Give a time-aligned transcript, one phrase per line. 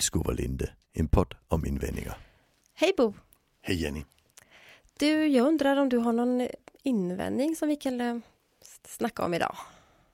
[0.00, 2.18] Lillskovalinde, en podd om invändningar.
[2.74, 3.14] Hej Bo!
[3.60, 4.04] Hej Jenny!
[4.98, 6.48] Du, jag undrar om du har någon
[6.82, 8.18] invändning som vi kan eh,
[8.86, 9.56] snacka om idag?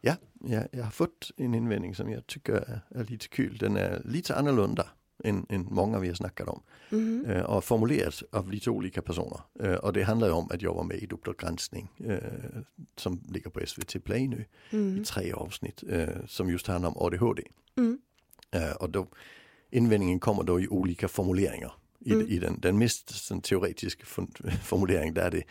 [0.00, 3.58] Ja, jag, jag har fått en invändning som jag tycker är, är lite kul.
[3.58, 4.88] Den är lite annorlunda
[5.24, 6.62] än, än många vi har snackat om.
[6.92, 7.24] Mm.
[7.30, 9.40] Eh, och formulerat av lite olika personer.
[9.60, 12.18] Eh, och det handlar om att jag var med i Uppdrag granskning eh,
[12.96, 15.02] som ligger på SVT Play nu Mm.
[15.02, 17.42] i tre avsnitt eh, som just handlar om ADHD.
[17.76, 17.98] Mm.
[18.50, 19.06] Eh, och då,
[19.70, 21.72] invändningen kommer då i olika formuleringar.
[22.00, 22.26] I, Mm.
[22.28, 24.04] i den, den mest teoretiska
[24.64, 25.42] formuleringen där är det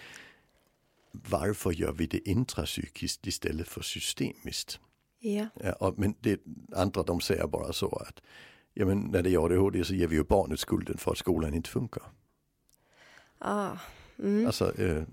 [1.11, 4.79] varför gör vi det intrapsykiskt istället för systemiskt?
[5.19, 5.47] Ja.
[5.63, 6.41] Ja, och, men det
[6.75, 8.21] andra de säger bara så att
[8.73, 11.53] ja, men när det är ADHD så ger vi ju barnet skulden för att skolan
[11.53, 12.03] inte funkar.
[13.39, 13.77] Ah.
[14.19, 14.45] Mm.
[14.45, 15.03] Alltså, eh,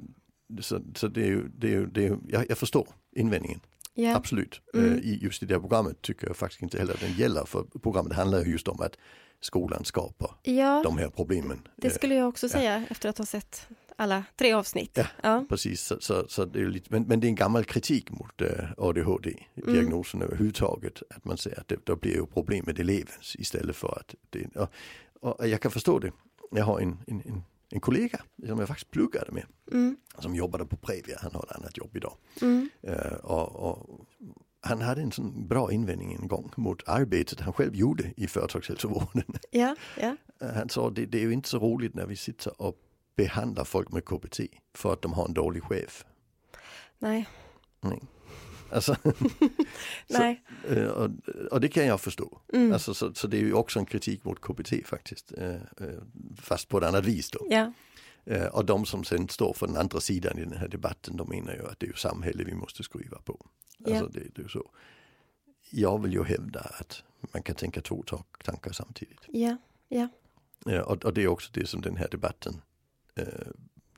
[0.61, 3.61] så, så det är ju, det är ju, det är ju jag, jag förstår invändningen,
[3.95, 4.17] ja.
[4.17, 4.61] absolut.
[4.75, 4.93] Mm.
[4.93, 7.65] Eh, i, just i det programmet tycker jag faktiskt inte heller att den gäller för
[7.83, 8.97] programmet handlar ju just om att
[9.41, 11.69] skolan skapar ja, de här problemen.
[11.77, 12.51] det Eh, skulle jag också ja.
[12.51, 14.91] säga efter att ha sett alla tre avsnitt.
[14.95, 15.07] Ja.
[15.23, 15.45] Ja.
[15.49, 18.41] Precis, så, så, så det är lite, men, men det är en gammal kritik mot
[18.41, 20.29] eh, ADHD-diagnosen Mm.
[20.29, 21.03] överhuvudtaget.
[21.11, 24.57] Att man säger att det, då blir ju problem med elevens istället för att det,
[24.57, 26.13] och, och jag kan förstå det.
[26.51, 27.43] Jag har en, en, en,
[27.75, 29.97] en kollega som jag faktiskt pluggade med Mm.
[30.19, 32.17] som jobbade på Previa, han har ett annat jobb idag.
[32.43, 32.69] Mm.
[32.83, 34.07] Eh, och, och
[34.61, 39.25] han hade en sån bra invändning en gång mot arbetet han själv gjorde i företagshälsovården.
[39.51, 40.17] Ja, ja.
[40.41, 42.77] Eh, Han sa det, det är ju inte så roligt när vi sitter och
[43.17, 44.41] behandlar folk med KBT
[44.75, 46.05] för att de har en dålig chef.
[46.99, 47.29] Nej,
[47.81, 48.03] Nej.
[48.73, 48.97] Alltså,
[50.09, 50.43] nej.
[50.69, 51.11] eh, och,
[51.51, 52.41] och det kan jag förstå.
[52.53, 52.73] Mm.
[52.73, 55.33] Alltså, så, så det är ju också en kritik mot KBT faktiskt.
[55.39, 55.61] eh, eh,
[56.37, 57.47] Fast på ett annat vis då.
[57.51, 57.73] Ja,
[58.53, 61.53] Och de som sen står för den andra sidan i den här debatten de menar
[61.55, 63.47] ju att det är ju samhället vi måste skruva på.
[63.79, 63.91] Ja.
[63.99, 64.71] Alltså det, det är så.
[65.71, 67.03] Jag vill ju hävda att
[67.33, 69.21] man kan tänka två ta- tankar samtidigt.
[69.29, 69.57] ja,
[69.89, 70.09] ja.
[70.83, 72.61] Och, och det är också det som den här debatten,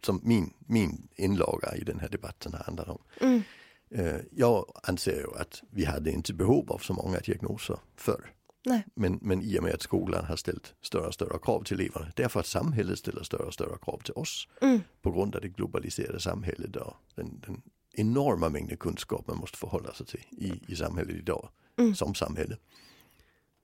[0.03, 2.99] som min, min inlaga i den här debatten handlar om.
[3.21, 3.43] Mm.
[3.91, 8.31] Eh, jag anser ju att vi hade inte behov av så många diagnoser förr.
[8.67, 8.87] Nej.
[8.95, 12.13] Men, men i och med att skolan har ställt större och större krav till eleverna,
[12.17, 14.81] därför att samhället ställer större och större krav till oss Mm.
[15.03, 17.63] på grund av det globaliserade samhället och den, den
[17.93, 21.95] enorma mängden kunskap man måste förhålla sig till i, i samhället idag, Mm.
[21.95, 22.57] som samhälle.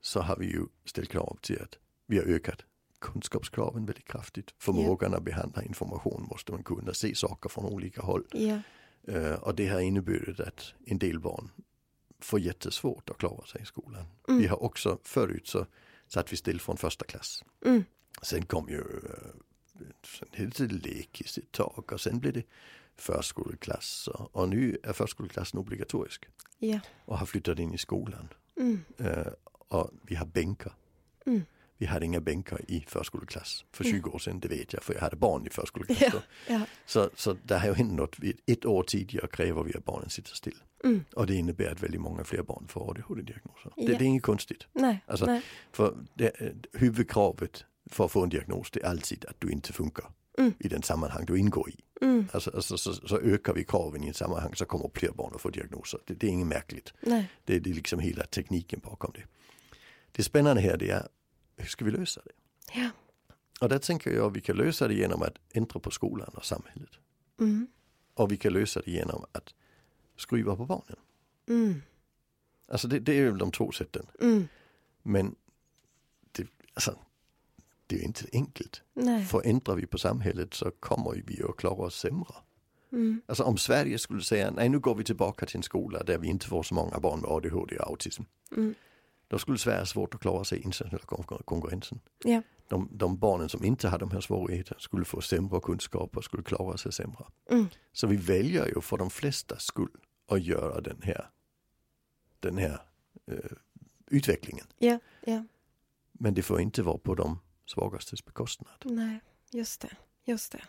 [0.01, 2.59] Så har vi ju ställt krav till att vi har ökat
[2.99, 4.55] kunskapskraven väldigt kraftigt.
[4.59, 8.25] Förmågan att behandla information måste man kunna se saker från olika håll.
[8.35, 8.59] Eh,
[9.41, 11.51] och det har inneburit att en del barn
[12.21, 14.05] får jättesvårt att klara sig i skolan.
[14.29, 14.41] Mm.
[14.41, 15.67] Vi har också förut så
[16.09, 17.45] satt vi still från första klass.
[17.65, 17.85] Mm.
[18.23, 22.43] Sen kom ju eh, sen hette det lekis ett tag och sen blev det
[22.97, 26.27] förskoleklass och, och nu är förskoleklassen obligatorisk
[26.59, 26.81] ja.
[27.05, 28.29] och har flyttat in i skolan.
[28.57, 28.81] Mm.
[28.99, 29.33] Eh,
[29.69, 30.73] och vi har bänkar.
[31.27, 31.43] Mm.
[31.81, 35.01] Vi hade inga bänkar i förskoleklass för 20 år sedan, det vet jag för jag
[35.01, 36.19] hade barn i förskoleklass Ja, då.
[36.55, 36.61] ja.
[36.87, 40.35] Så, så det har ju hänt något, ett år tidigare kräver vi att barnen sitter
[40.35, 40.57] still.
[40.85, 41.05] Mm.
[41.17, 43.73] Och det innebär att väldigt många fler barn får ADHD-diagnoser.
[43.77, 43.99] Det, Ja.
[43.99, 44.67] det är inget konstigt.
[44.73, 45.43] Nej, Alltså, nej.
[45.73, 49.73] För det, eh, huvudkravet för att få en diagnos det är alltid att du inte
[49.73, 50.05] funkar
[50.39, 50.53] Mm.
[50.59, 51.77] i den sammanhang du ingår i.
[52.03, 52.27] Mm.
[52.33, 55.41] Alltså, alltså, så, så ökar vi kraven i en sammanhang så kommer fler barn att
[55.41, 56.01] få diagnoser.
[56.07, 56.93] Det, det är inget märkligt.
[57.01, 57.31] Nej.
[57.45, 59.23] Det, det är liksom hela tekniken bakom det.
[60.13, 61.09] Det spännande här det är,
[61.61, 62.33] hur ska vi lösa det?
[62.81, 62.91] Ja.
[63.61, 66.45] Och där tänker jag att vi kan lösa det genom att ändra på skolan och
[66.45, 66.91] samhället.
[67.41, 67.67] Mm.
[68.15, 69.55] Och vi kan lösa det genom att
[70.17, 70.97] skruva på barnen.
[71.49, 71.83] Mm.
[72.69, 74.07] Alltså det, det är ju de två sätten.
[74.21, 74.49] Mm.
[75.03, 75.35] Men
[76.33, 76.99] det, alltså,
[77.87, 78.83] det är inte enkelt.
[78.95, 79.25] Nej.
[79.25, 82.35] För ändrar vi på samhället så kommer vi att klara oss sämre.
[82.93, 83.23] Mm.
[83.27, 86.29] Alltså om Sverige skulle säga nej nu går vi tillbaka till en skola där vi
[86.29, 88.23] inte får så många barn med ADHD och autism.
[88.57, 88.75] Mm.
[89.31, 92.01] Då skulle Sverige ha svårt att klara sig i internationella kon- konkurrensen.
[92.25, 92.43] Ja.
[92.69, 96.43] De, de barnen som inte har de här svårigheterna skulle få sämre kunskap och skulle
[96.43, 97.25] klara sig sämre.
[97.51, 97.67] Mm.
[97.93, 101.31] Så vi väljer ju för de flesta skull att göra den här,
[102.41, 102.83] den här
[103.27, 103.57] eh,
[104.07, 104.67] utvecklingen.
[104.79, 104.99] Ja.
[105.27, 105.45] Ja.
[106.13, 108.83] Men det får inte vara på de svagastes bekostnad.
[108.85, 109.21] Nej,
[109.53, 109.91] just det.
[110.25, 110.63] Just det.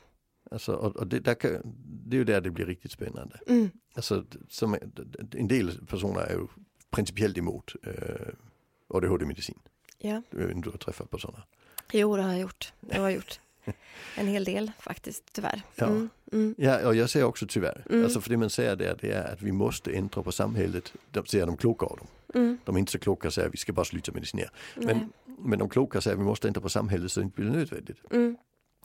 [0.51, 1.61] Alltså, och, och det, där kan,
[2.05, 3.39] det är ju där det blir riktigt spännande.
[3.47, 3.69] Mm.
[3.95, 4.77] Alltså, som,
[5.31, 6.47] en del personer är ju
[6.89, 8.33] principiellt emot eh,
[8.93, 9.59] ADHD-medicin.
[9.97, 10.21] Ja.
[10.29, 11.43] Du, du har träffat på sådana.
[11.91, 12.73] Jo, det har jag gjort.
[12.79, 13.39] Det har jag gjort.
[14.15, 15.61] En hel del faktiskt, tyvärr.
[15.75, 15.85] Ja.
[15.85, 16.09] Mm.
[16.31, 16.55] Mm.
[16.57, 17.85] Ja, och jag säger också tyvärr.
[17.89, 18.03] Mm.
[18.03, 20.93] Alltså för det man säger där det är att vi måste ändra på samhället.
[21.11, 22.07] De säger de kloka av dem.
[22.33, 22.57] Mm.
[22.65, 24.49] De är inte så kloka säger att vi ska bara sluta medicinera.
[24.75, 24.85] Nej.
[24.85, 27.51] Men, men de kloka säger att vi måste ändra på samhället så det inte blir
[27.51, 27.97] nödvändigt.
[28.11, 28.37] Mm.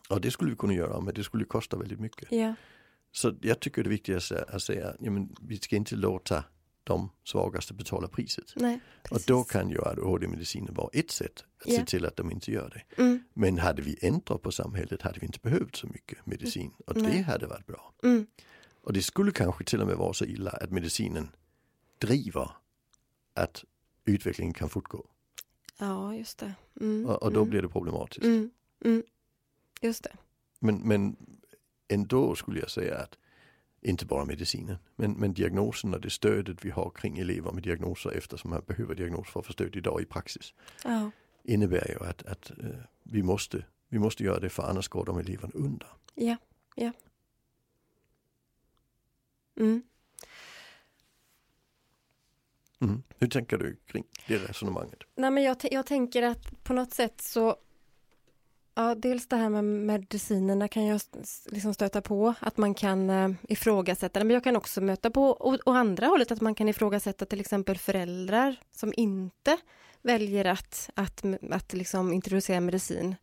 [0.08, 2.32] Och det skulle vi kunna göra men det skulle kosta väldigt mycket.
[2.32, 2.55] Ja.
[3.12, 6.44] Så jag tycker det viktigaste är att säga att ja, men vi ska inte låta
[6.86, 8.52] de svagaste betalar priset.
[8.56, 8.80] Nej,
[9.10, 11.78] Och då kan ju ADHD-medicinen vara ett sätt att Ja.
[11.78, 13.02] se till att de inte gör det.
[13.02, 16.96] Mm, Men hade vi ändrat på samhället hade vi inte behövt så mycket medicin och
[16.96, 17.12] Nej.
[17.16, 17.92] det hade varit bra.
[18.02, 18.26] mm,
[18.82, 21.28] Och det skulle kanske till och med vara så illa att medicinen
[21.98, 22.50] driver
[23.34, 23.64] att
[24.04, 25.06] utvecklingen kan fortgå.
[25.78, 26.54] ja, just det.
[26.80, 28.24] Mm, Och, och då mm, blir det problematiskt.
[28.24, 28.50] mm,
[28.84, 29.02] mm,
[29.80, 30.16] just det.
[30.60, 31.16] Men, men
[31.88, 33.18] ändå skulle jag säga att
[33.86, 38.10] inte bara medicinen, men, men diagnosen och det stödet vi har kring elever med diagnoser
[38.10, 40.54] eftersom man behöver diagnos för att få stöd idag i praxis
[40.84, 41.10] Ja,
[41.44, 42.66] innebär ju att, att eh,
[43.02, 45.88] vi, måste, vi måste göra det för annars går de eleverna under.
[46.14, 46.36] ja,
[46.74, 46.92] ja.
[49.58, 49.82] Mm.
[52.80, 53.02] Mm.
[53.18, 54.98] Hur tänker du kring det resonemanget?
[55.14, 57.56] Nej, men jag, jag tänker att på något sätt så
[58.78, 61.00] Ja, dels det här med medicinerna kan jag
[61.46, 64.25] liksom stöta på, att man kan eh, ifrågasätta det.
[64.25, 67.40] Men jag kan också möta på, och, och andra hållet, att man kan ifrågasätta till
[67.40, 69.56] exempel föräldrar som inte
[70.02, 73.17] väljer att, att, att liksom introducera medicin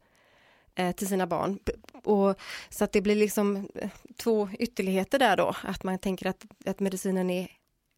[0.75, 1.59] eh, till sina barn.
[2.03, 2.39] Och,
[2.69, 6.79] så att det blir liksom eh, två ytterligheter där då, att man tänker att, att
[6.79, 7.51] medicinen är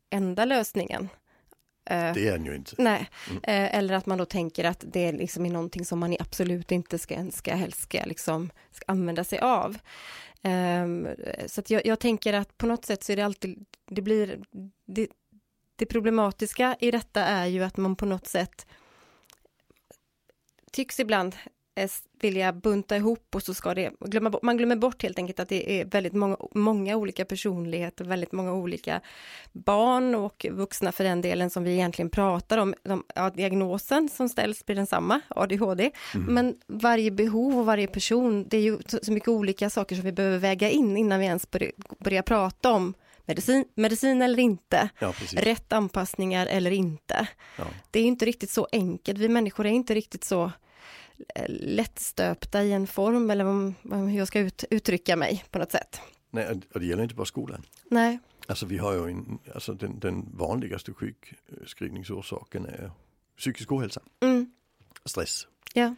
[0.10, 1.10] enda lösningen.
[1.86, 2.76] Eh, Det är den ju inte.
[2.78, 3.38] Nej, Mm.
[3.44, 7.00] eh, eller att man då tänker att det liksom är någonting som man absolut inte
[7.00, 9.78] ska, ska helst ska, liksom, ska använda sig av.
[10.42, 11.08] Ehm,
[11.46, 14.40] så att jag, jag tänker att på något sätt så är det alltid, det blir,
[14.88, 15.08] det,
[15.76, 18.66] det problematiska i detta är ju att man på något sätt
[20.72, 21.36] tycks ibland
[22.22, 25.81] vilja bunta ihop och så ska det, glömma, man glömmer bort helt enkelt att det
[25.81, 29.01] är väldigt många, många olika personligheter, väldigt många olika
[29.51, 32.74] barn och vuxna för den delen som vi egentligen pratar om.
[32.83, 36.33] De, ja, diagnosen som ställs blir densamma, ADHD, Mm.
[36.33, 40.06] men varje behov och varje person, det är ju så, så mycket olika saker som
[40.06, 42.94] vi behöver väga in innan vi ens börjar, börjar prata om
[43.25, 47.27] medicin, medicin eller inte, Ja, rätt anpassningar eller inte.
[47.57, 47.63] Ja.
[47.92, 50.51] Det är inte riktigt så enkelt, vi människor är inte riktigt så eh,
[51.47, 53.73] lättstöpta i en form eller
[54.07, 56.00] hur jag ska ut, uttrycka mig på något sätt.
[56.29, 57.62] Nej, och det gäller inte bara skolan.
[57.89, 62.91] Nej, Alltså vi har ju en, alltså den, den vanligaste sjukskrivningsorsaken är
[63.38, 64.51] psykisk ohälsa, mm,
[65.06, 65.47] stress.
[65.73, 65.95] ja,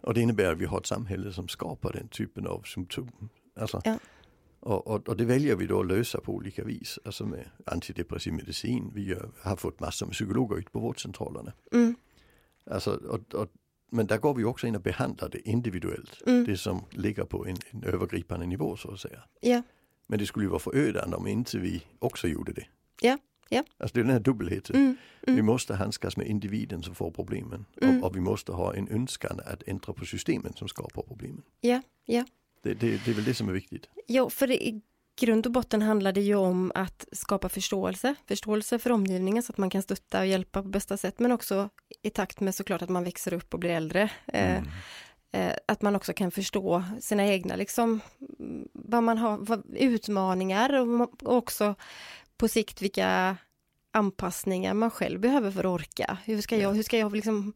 [0.00, 3.28] Och det innebär att vi har ett samhälle som skapar den typen av symptom.
[3.56, 3.98] Alltså, Ja.
[4.60, 8.32] och, och, och det väljer vi då att lösa på olika vis, alltså med antidepressiv
[8.32, 8.90] medicin.
[8.94, 11.52] Vi gör, har fått massor med psykologer ut på vårdcentralerna.
[11.72, 11.94] mm,
[12.70, 13.48] Alltså, och, och,
[13.90, 17.46] men där går vi också in och behandlar det individuellt, mm, det som ligger på
[17.46, 19.22] en, en övergripande nivå så att säga.
[19.40, 19.62] ja,
[20.06, 22.66] Men det skulle ju vara förödande om inte vi också gjorde det.
[23.00, 23.64] Ja, ja.
[23.78, 24.76] Alltså det är den här dubbelheten.
[24.76, 24.96] mm,
[25.26, 27.98] Vi mm, måste handskas med individen som får problemen Mm.
[28.02, 31.42] och, och vi måste ha en önskan att ändra på systemen som skapar problemen.
[31.60, 32.24] ja, ja.
[32.62, 33.88] Det, det, det är väl det som är viktigt.
[34.08, 34.80] Jo, för det,
[35.20, 39.58] grund och botten handlar det ju om att skapa förståelse, förståelse för omgivningen så att
[39.58, 41.68] man kan stötta och hjälpa på bästa sätt, men också
[42.02, 44.10] i takt med såklart att man växer upp och blir äldre.
[44.26, 44.64] Eh, Mm.
[45.32, 48.00] eh, att man också kan förstå sina egna, liksom,
[48.72, 51.74] vad man har, vad, utmaningar och och också
[52.36, 53.36] på sikt vilka
[53.92, 56.18] anpassningar man själv behöver för att orka.
[56.24, 57.52] Hur ska jag, hur ska jag liksom,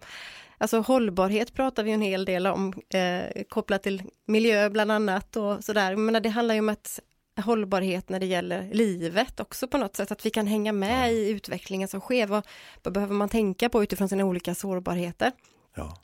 [0.58, 5.64] alltså hållbarhet pratar vi en hel del om, eh, kopplat till miljö bland annat och
[5.64, 5.96] sådär.
[5.96, 7.00] Men det handlar ju om att
[7.36, 11.12] hållbarhet när det gäller livet också på något sätt, att vi kan hänga med Ja.
[11.12, 12.26] i utvecklingen som sker.
[12.26, 12.46] Vad,
[12.82, 15.32] vad behöver man tänka på utifrån sina olika sårbarheter?
[15.74, 15.98] Ja.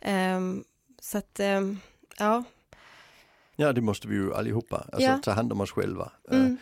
[0.00, 0.64] Ehm,
[1.00, 1.78] så att, ehm,
[2.18, 2.44] ja.
[3.56, 4.76] ja, det måste vi ju allihopa.
[4.76, 5.18] Alltså Ja.
[5.22, 6.12] ta hand om oss själva.
[6.30, 6.56] Eh, Mm,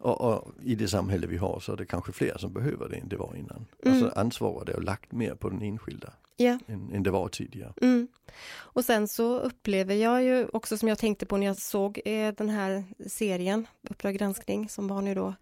[0.00, 2.96] Och, och i det samhälle vi har så är det kanske fler som behöver det
[2.96, 3.66] än det var innan.
[3.84, 3.94] Mm.
[4.02, 6.58] Alltså ansvaret är lagt mer på den enskilda ja.
[6.66, 7.72] än, än det var tidigare.
[7.82, 8.08] Mm.
[8.50, 12.34] Och sen så upplever jag ju också som jag tänkte på när jag såg eh,
[12.34, 15.34] den här serien, Uppdrag granskning, som var nu då,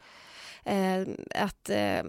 [0.64, 1.02] eh,
[1.34, 2.02] att eh,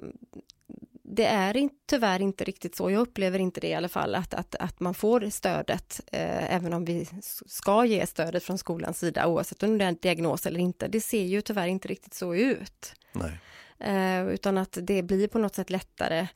[1.09, 4.33] det är in, tyvärr inte riktigt så, jag upplever inte det i alla fall, att,
[4.33, 7.07] att, att man får stödet, eh, även om vi
[7.45, 10.87] ska ge stödet från skolans sida, oavsett om det är en diagnos eller inte.
[10.87, 12.93] Det ser ju tyvärr inte riktigt så ut.
[13.11, 13.39] Nej.
[13.79, 16.27] Eh, utan att det blir på något sätt lättare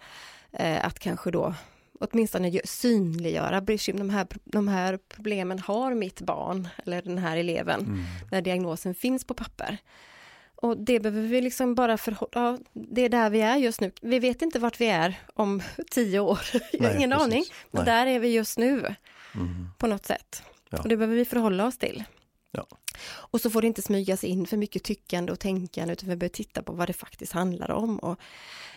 [0.51, 1.53] eh, att kanske då
[2.01, 7.37] åtminstone gö- synliggöra bekym- de här, de här problemen har mitt barn eller den här
[7.37, 8.03] eleven Mm.
[8.31, 9.77] när diagnosen finns på papper.
[10.55, 13.91] Och det behöver vi liksom bara förhålla, ja, det är där vi är just nu.
[14.01, 16.39] Vi vet inte vart vi är om tio år,
[16.79, 17.25] Nej, ingen precis.
[17.25, 17.43] aning.
[17.71, 17.95] Men Nej.
[17.95, 18.95] där är vi just nu
[19.35, 19.67] Mm.
[19.77, 20.43] på något sätt.
[20.69, 20.77] Ja.
[20.79, 22.03] Och det behöver vi förhålla oss till.
[22.51, 22.67] Ja.
[23.03, 26.33] Och så får det inte smygas in för mycket tyckande och tänkande utan vi behöver
[26.33, 28.19] titta på vad det faktiskt handlar om och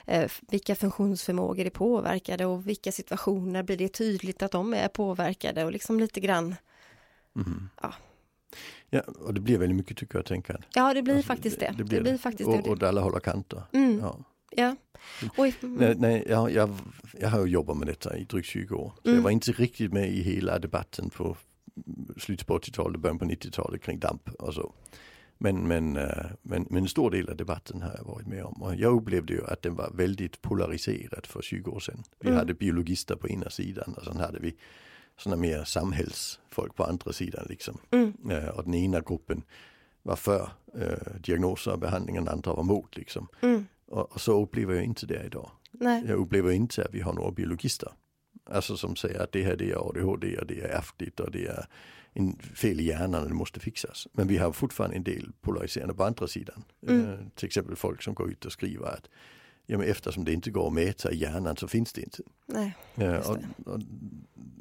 [0.07, 5.65] eh, vilka funktionsförmågor är påverkade och vilka situationer blir det tydligt att de är påverkade
[5.65, 6.55] och liksom lite grann.
[7.37, 7.69] Mm.
[7.83, 7.95] Ja.
[8.91, 10.61] Ja, och det blir väldigt mycket tycker jag tänka.
[10.75, 11.75] Ja, det blir Alltså, faktiskt det.
[11.79, 12.71] Det, blir blir faktiskt och, det.
[12.71, 13.63] och alla håller kanter.
[13.73, 14.19] Mm, Ja.
[14.57, 14.77] Ja.
[15.37, 16.71] Och i, Nej, nej jag, jag,
[17.21, 18.93] jag har jobbat med detta i drygt 20 år.
[19.03, 19.17] Så Mm.
[19.17, 21.37] jag var inte riktigt med i hela debatten på
[22.17, 24.75] slutet på 80-talet, början på 90-talet kring damp och så.
[25.39, 28.63] Men, men, eh, men, men en stor del av debatten har jag varit med om.
[28.63, 32.03] Och jag upplevde ju att den var väldigt polariserad för 20 år sedan.
[32.21, 32.39] Vi Mm.
[32.39, 34.57] hade biologister på ena sidan och sen hade vi
[35.19, 37.47] sådana mer samhällsfolk på andra sidan.
[37.49, 37.79] Liksom.
[37.91, 39.43] mm, Eh, och den ena gruppen
[40.03, 42.97] var för eh, diagnoser och behandling och den andra var mot.
[42.97, 43.29] Liksom.
[43.43, 45.51] mm, Och, och så upplever jag inte det idag.
[45.73, 47.93] nej, Jag upplever inte att vi har några biologister.
[48.45, 51.47] Alltså som säger att det här det är ADHD och det är ärftligt och det
[51.47, 51.67] är
[52.13, 54.09] en fel i hjärnan och det måste fixas.
[54.13, 56.65] Men vi har fortfarande en del polariserande på andra sidan.
[56.87, 57.09] Mm.
[57.09, 59.09] Eh, till exempel folk som går ut och skriver att
[59.67, 62.23] ja, men eftersom det inte går att mäta i hjärnan så finns det inte.
[62.47, 62.77] nej.
[62.95, 63.37] Just och,
[63.67, 63.81] och,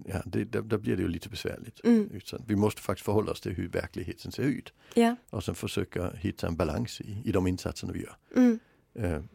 [0.06, 1.80] ja, det, där, där blir det ju lite besvärligt.
[1.84, 2.10] Mm,
[2.46, 6.48] vi måste faktiskt förhålla oss till hur verkligheten ser ut ja, och sen försöka hitta
[6.48, 8.16] en balans i, i de insatserna vi gör.
[8.36, 8.60] mm,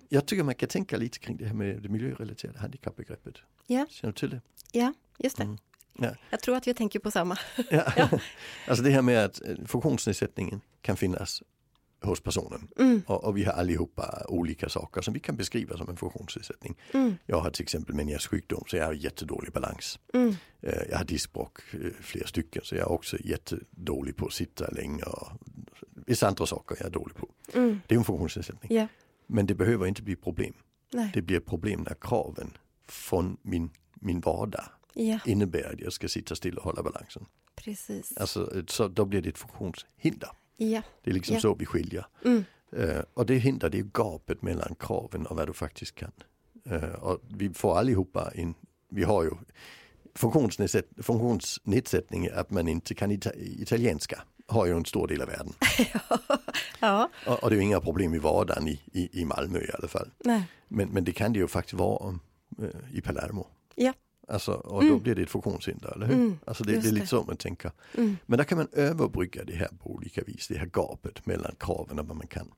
[0.09, 3.35] Jag tycker man kan tänka lite kring det här med det miljörelaterade handikappbegreppet.
[3.67, 3.87] Ja.
[3.91, 4.41] Känner du till det?
[4.73, 5.43] ja, just det.
[5.43, 5.59] Mm.
[5.99, 6.15] Ja.
[6.31, 7.38] Jag tror att vi tänker på samma.
[7.71, 7.93] Ja.
[7.97, 8.09] Ja.
[8.69, 11.43] alltså det här med att eh, funktionsnedsättningen kan finnas
[12.03, 12.69] hos personen.
[12.79, 16.77] Mm, Och, och vi har allihopa olika saker som vi kan beskriva som en funktionsnedsättning.
[16.95, 19.99] mm, Jag har till exempel Menias sjukdom så jag har jättedålig balans.
[20.15, 21.61] mm, Eh, Jag har diskbråck,
[22.00, 25.29] flera stycken, så jag är också jättedålig på att sitta länge och
[26.07, 27.29] vissa andra saker jag är dålig på.
[27.55, 28.77] mm, Det är en funktionsnedsättning.
[28.79, 28.87] ja,
[29.29, 30.55] Men det behöver inte bli problem.
[30.93, 32.57] nej, Det blir problem när kraven
[32.87, 37.27] från min, min vardag ja, innebär att jag ska sitta still och hålla balansen.
[37.57, 38.17] precis.
[38.17, 40.29] Alltså, så då blir det ett funktionshinder.
[40.57, 41.41] Ja, Det är liksom Ja.
[41.41, 42.07] så vi skiljer.
[42.25, 46.13] mm, Eh, och det hinder det är gapet mellan kraven och vad du faktiskt kan.
[46.65, 48.55] Eh, och vi får allihopa en,
[48.91, 49.31] vi har ju
[50.15, 54.23] funktionsnedsätt, funktionsnedsättning att man inte kan ita, italienska.
[54.50, 55.52] Har ju en stor del av världen.
[56.81, 59.88] ja, Och, och det är inga problem i vardagen i, i, i Malmö i alla
[59.88, 60.11] fall.
[60.25, 62.19] nej, Men, men det kan det ju faktiskt vara
[62.62, 63.47] eh, i Palermo.
[63.75, 63.93] Ja.
[64.28, 65.02] Alltså, och då Mm.
[65.02, 66.14] blir det ett funktionshinder, eller hur?
[66.14, 67.07] Mm, Alltså det, det är lite det.
[67.07, 67.73] så man tänker.
[67.97, 71.55] mm, Men där kan man överbrygga det här på olika vis, det här gapet mellan
[71.59, 72.49] kraven och vad man kan.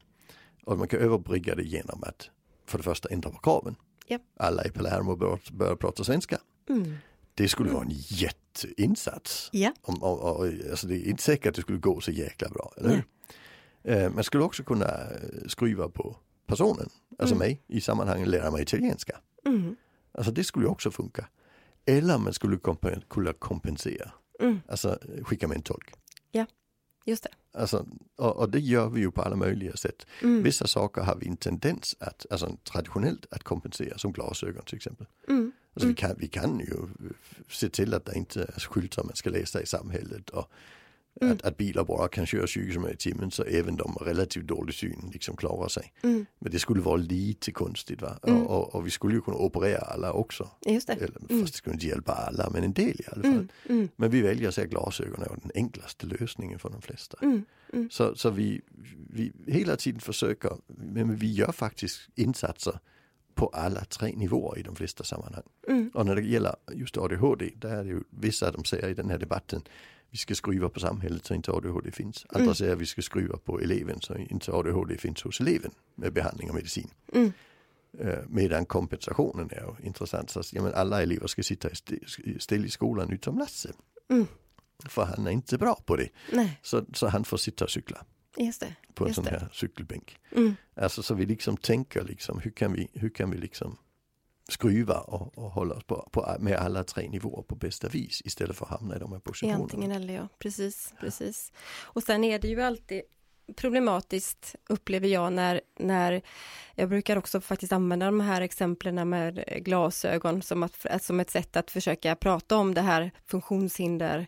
[0.65, 2.31] Och man kan överbrygga det genom att
[2.67, 3.75] för det första ändra på kraven.
[4.07, 4.23] Japp.
[4.37, 6.39] Alla i Palermo bör, bör prata svenska.
[6.69, 6.95] mm,
[7.43, 9.49] Det skulle vara en jätteinsats.
[9.53, 12.49] ja, Om, och, och, alltså det är inte säkert att det skulle gå så jäkla
[12.49, 13.05] bra, eller hur?
[13.93, 16.17] Eh, man skulle också kunna eh, skruva på
[16.47, 17.39] personen, alltså Mm.
[17.49, 19.21] mig, i sammanhanget lära mig italienska.
[19.47, 19.77] mm,
[20.13, 21.29] Alltså det skulle också funka.
[21.87, 22.59] Eller man skulle
[23.09, 25.93] kunna kompensera, mm, alltså skicka med en tolk.
[27.05, 27.31] just det.
[27.53, 30.07] Alltså, och, och det gör vi ju på alla möjliga sätt.
[30.23, 34.77] Mm, Vissa saker har vi en tendens att, alltså traditionellt att kompensera, som glasögon till
[34.77, 35.07] exempel.
[35.29, 35.95] mm, Alltså Mm.
[35.95, 36.77] vi, kan, vi kan ju
[37.49, 40.51] se till att det inte är skyltar man ska läsa i samhället och
[41.21, 41.33] Mm.
[41.37, 44.47] att, att bilar bara kan köra 20 km i timmen så även de med relativt
[44.47, 45.93] dålig syn liksom klarar sig.
[46.03, 48.19] mm, Men det skulle vara lite konstigt va?
[48.23, 48.43] Mm.
[48.43, 50.51] Och, och, och vi skulle ju kunna operera alla också.
[50.67, 50.93] just det.
[50.93, 51.41] Eller, Mm.
[51.43, 53.33] Fast det skulle inte hjälpa alla men en del i alla fall.
[53.33, 57.19] Mm, mm, Men vi väljer att säga glasögon är den enklaste lösningen för de flesta.
[57.91, 58.61] Så, så vi,
[59.11, 62.79] vi hela tiden försöker, men vi gör faktiskt insatser
[63.35, 65.43] på alla tre nivåer i de flesta sammanhang.
[65.69, 68.95] mm, Och när det gäller just ADHD, där är det ju vissa de säger i
[68.95, 69.63] den här debatten,
[70.11, 72.27] vi ska skruva på samhället så inte ADHD finns.
[72.29, 72.55] Andra Mm.
[72.55, 76.49] säger att vi ska skruva på eleven så inte ADHD finns hos eleven med behandling
[76.49, 76.91] och medicin.
[77.13, 77.33] mm,
[78.01, 80.31] Eh, medan kompensationen är intressant.
[80.31, 81.69] Så, ja, men alla elever ska sitta
[82.39, 83.73] still i skolan utom Lasse.
[84.11, 84.27] Mm.
[84.89, 86.09] För han är inte bra på det.
[86.33, 88.05] nej, Så, så han får sitta och cykla
[88.37, 88.75] just det.
[88.95, 89.31] på en Just sån det.
[89.31, 90.17] här cykelbänk.
[90.37, 93.77] Mm, Alltså så vi liksom tänker liksom hur kan vi, hur kan vi liksom
[94.53, 98.57] skruva och, och hålla oss på, på, med alla tre nivåer på bästa vis istället
[98.57, 99.63] för att hamna i de här positionerna.
[99.63, 101.53] antingen eller ja, precis, precis.
[101.83, 103.03] Och sen är det ju alltid
[103.57, 106.23] problematiskt upplever jag när, när
[106.75, 111.57] jag brukar också faktiskt använda de här exemplen med glasögon som, att, som ett sätt
[111.57, 114.27] att försöka prata om det här funktionshinder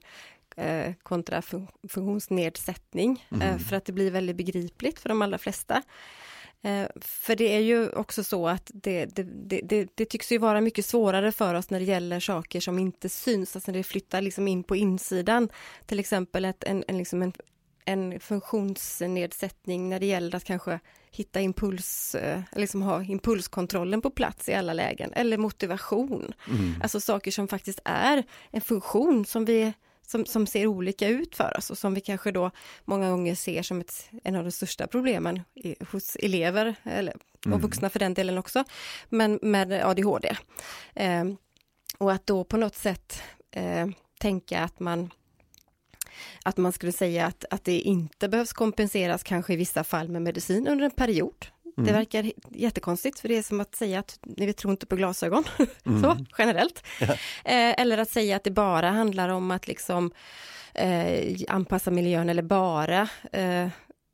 [0.57, 3.59] eh, kontra fun- funktionsnedsättning eh, Mm.
[3.59, 5.83] för att det blir väldigt begripligt för de allra flesta.
[6.63, 9.23] Eh, för det är ju också så att det, det,
[9.63, 13.09] det, det, tycks ju vara mycket svårare för oss när det gäller saker som inte
[13.09, 15.49] syns, alltså när det flyttar liksom in på insidan.
[15.87, 17.33] Till exempel ett, en, en, liksom en,
[17.85, 24.49] en funktionsnedsättning när det gäller att kanske hitta impuls, eh, liksom ha impulskontrollen på plats
[24.49, 26.33] i alla lägen, eller motivation.
[26.49, 26.75] Mm.
[26.83, 29.73] Alltså saker som faktiskt är en funktion som vi
[30.13, 32.51] som, som ser olika ut för oss och som vi kanske då
[32.85, 37.47] många gånger ser som ett, en av de största problemen i, hos elever eller, och
[37.47, 37.61] Mm.
[37.61, 38.65] vuxna för den delen också,
[39.09, 40.37] men med ADHD.
[40.95, 41.25] Eh,
[41.99, 43.87] och att då på något sätt eh,
[44.19, 45.11] tänka att man
[46.45, 50.23] att man skulle säga att, att det inte behövs kompenseras kanske i vissa fall med
[50.23, 51.47] medicin under en period.
[51.77, 51.95] Det Mm.
[51.95, 55.45] verkar jättekonstigt för det är som att säga att vi tror inte på glasögon,
[55.87, 56.03] Mm.
[56.03, 56.83] så generellt.
[57.01, 57.07] Ja.
[57.45, 60.11] Eh, eller att säga att det bara handlar om att liksom
[60.75, 63.69] eh, anpassa miljön eller bara eh,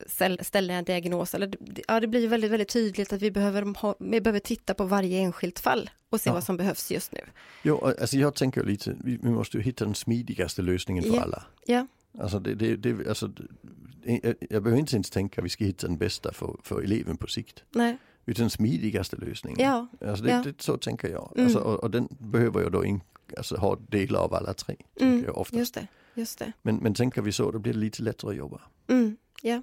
[0.06, 1.34] ställ- ställa en diagnos.
[1.34, 4.74] Eller, det- ja, det blir väldigt, väldigt tydligt att vi behöver, ha, vi behöver titta
[4.74, 6.34] på varje enskilt fall och se Ja.
[6.34, 7.20] vad som behövs just nu.
[7.62, 11.22] Jo, alltså jag tänker lite, vi, måste ju hitta den smidigaste lösningen för Ja.
[11.22, 11.42] alla.
[11.66, 11.86] Ja,
[12.20, 13.42] Alltså, det, det, det, alltså det,
[14.22, 17.16] jag, jag behöver inte ens tänka att vi ska hitta den bästa för, för eleven
[17.16, 17.64] på sikt.
[17.70, 19.60] nej, Utan den smidigaste lösningen.
[19.60, 20.42] ja, Alltså det, Ja.
[20.44, 21.32] det, så tänker jag.
[21.34, 21.46] Mm.
[21.46, 23.00] Alltså, och, och den behöver jag då in,
[23.36, 24.76] alltså, ha delar av alla tre.
[25.00, 25.56] Mm, jag ofta.
[25.56, 26.52] just det, just det.
[26.62, 28.60] Men, men tänker vi så, då blir det lite lättare att jobba.
[28.88, 29.62] Mm, ja,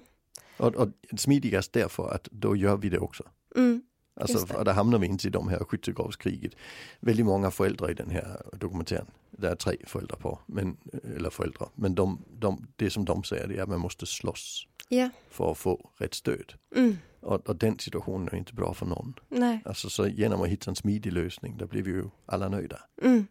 [0.56, 3.24] Och, och smidigast därför att då gör vi det också.
[3.56, 3.82] mm,
[4.20, 6.52] Alltså, där hamnar vi inte i de här skyttegravskriget.
[7.00, 10.76] Väldigt många föräldrar i den här dokumentären, det är tre föräldrar på, men,
[11.16, 14.66] eller föräldrar, men de, de, det som de säger det är att man måste slåss
[14.88, 16.52] ja, för att få rätt stöd.
[16.76, 19.14] mm, Och, och den situationen är inte bra för någon.
[19.28, 22.80] nej, Alltså så genom att hitta en smidig lösning, där blir vi ju alla nöjda.
[23.02, 23.26] mm,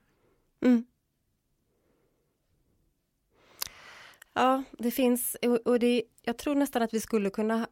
[0.66, 0.86] mm.
[4.34, 7.68] Ja, det finns, och det, jag tror nästan att vi skulle kunna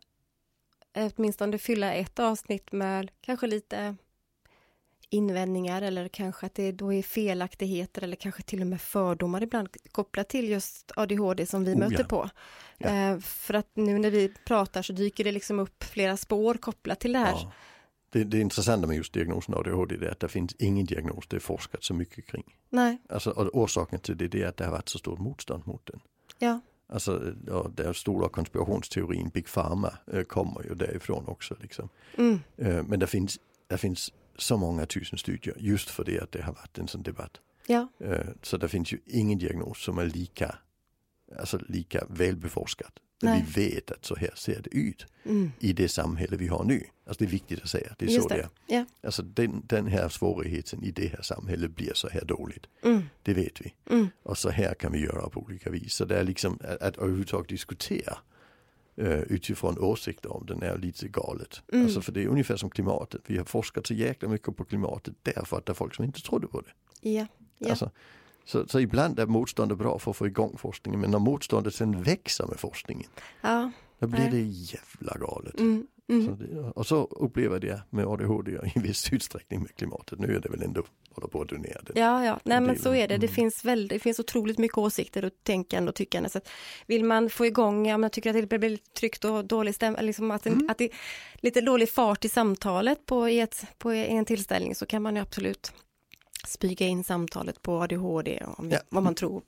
[0.95, 3.95] åtminstone fylla ett avsnitt med kanske lite
[5.09, 9.69] invändningar eller kanske att det då är felaktigheter eller kanske till och med fördomar ibland
[9.91, 12.03] kopplat till just ADHD som vi Oh, möter ja.
[12.03, 12.29] på.
[12.77, 12.89] Ja.
[12.89, 16.99] Eh, för att nu när vi pratar så dyker det liksom upp flera spår kopplat
[16.99, 17.31] till det här.
[17.31, 17.51] Ja.
[18.09, 21.39] Det, det intressanta med just diagnosen ADHD är att det finns ingen diagnos det är
[21.39, 22.55] forskat så mycket kring.
[22.69, 25.67] Nej, Alltså, och orsaken till det, det är att det har varit så stort motstånd
[25.67, 25.99] mot den.
[26.39, 26.59] ja,
[26.93, 31.55] Alltså, ja, den stora konspirationsteorin Big Pharma eh, kommer ju därifrån också.
[31.61, 31.89] Liksom.
[32.17, 36.31] mm, Eh, men det finns, det finns så många tusen studier just för det att
[36.31, 37.41] det har varit en sån debatt.
[37.67, 40.55] ja, Eh, så det finns ju ingen diagnos som är lika,
[41.39, 42.05] alltså lika.
[43.19, 43.45] Där Nej.
[43.55, 46.83] vi vet att så här ser det ut mm, i det samhälle vi har nu.
[47.07, 48.35] Alltså det är viktigt att säga, det är Just så det
[48.67, 48.73] det.
[48.75, 48.77] är.
[48.77, 52.65] ja, Alltså den, den här svårigheten i det här samhället blir så här dåligt.
[52.83, 53.73] mm, Det vet vi.
[53.89, 55.93] mm, Och så här kan vi göra på olika vis.
[55.93, 58.17] Så det är liksom att, att överhuvudtaget diskutera
[59.01, 61.61] uh, utifrån åsikter om den är lite galet.
[61.73, 61.85] Mm.
[61.85, 63.21] Alltså för det är ungefär som klimatet.
[63.27, 66.21] Vi har forskat så jäkla mycket på klimatet därför att det är folk som inte
[66.21, 67.09] trodde på det.
[67.09, 67.27] ja,
[67.57, 67.91] ja, Alltså,
[68.45, 72.03] så, så ibland är motståndet bra för att få igång forskningen men när motståndet sen
[72.03, 73.09] växer med forskningen
[73.41, 75.59] ja, då blir det jävla galet.
[75.59, 76.25] mm, mm.
[76.25, 80.19] Så det, och så upplever jag det med ADHD och i viss utsträckning med klimatet.
[80.19, 80.83] Nu är det väl ändå
[81.15, 81.99] håller på att donera det.
[81.99, 83.17] Ja, ja, nej men så är det.
[83.17, 83.35] Det mm.
[83.35, 86.29] finns väl, det finns otroligt mycket åsikter och tänkande och tyckande.
[86.29, 86.39] Så
[86.87, 90.01] vill man få igång, ja, man tycker att det blir lite tryckt och dålig stämma,
[90.01, 90.69] liksom att, Mm.
[90.69, 90.91] att det är
[91.35, 95.21] lite dålig fart i samtalet på, i ett, på en tillställning så kan man ju
[95.21, 95.73] absolut
[96.47, 98.79] spyga in samtalet på ADHD, om, Ja.
[98.89, 99.43] vad man tror,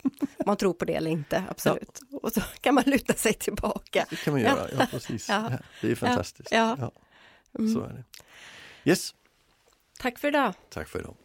[0.45, 1.99] man tror på det eller inte, absolut.
[2.21, 4.05] Och så kan man luta sig tillbaka.
[4.09, 5.29] Det kan man göra, ja, precis.
[5.29, 5.47] Ja.
[5.51, 6.51] Ja, det är fantastiskt.
[6.51, 6.75] Ja.
[6.79, 6.91] Ja,
[7.59, 7.73] Mm.
[7.73, 8.03] så är det.
[8.89, 9.15] Yes,
[9.99, 10.53] Tack för idag.
[10.69, 11.15] tack för idag.